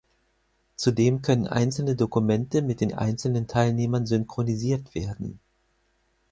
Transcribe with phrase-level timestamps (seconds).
[0.77, 5.39] Zudem können einzelne Dokumente mit den einzelnen Teilnehmern synchronisiert werden.